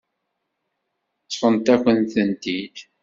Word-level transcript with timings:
Ṭṭfent-akent-tent-id. 1.25 2.75